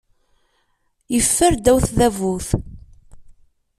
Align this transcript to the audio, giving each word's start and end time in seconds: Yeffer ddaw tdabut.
Yeffer 1.13 1.53
ddaw 1.55 1.77
tdabut. 1.85 2.47